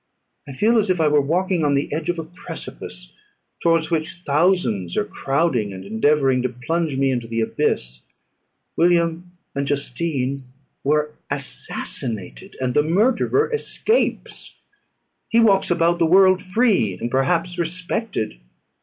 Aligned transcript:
I 0.47 0.53
feel 0.53 0.79
as 0.79 0.89
if 0.89 0.99
I 0.99 1.07
were 1.07 1.21
walking 1.21 1.63
on 1.63 1.75
the 1.75 1.93
edge 1.93 2.09
of 2.09 2.17
a 2.17 2.23
precipice, 2.23 3.13
towards 3.61 3.91
which 3.91 4.23
thousands 4.25 4.97
are 4.97 5.05
crowding, 5.05 5.73
and 5.73 5.85
endeavouring 5.85 6.41
to 6.41 6.49
plunge 6.49 6.97
me 6.97 7.11
into 7.11 7.27
the 7.27 7.39
abyss. 7.41 8.01
William 8.75 9.37
and 9.53 9.67
Justine 9.67 10.43
were 10.83 11.11
assassinated, 11.29 12.55
and 12.59 12.73
the 12.73 12.81
murderer 12.81 13.53
escapes; 13.53 14.55
he 15.29 15.39
walks 15.39 15.69
about 15.69 15.99
the 15.99 16.07
world 16.07 16.41
free, 16.41 16.97
and 16.99 17.11
perhaps 17.11 17.59
respected. 17.59 18.39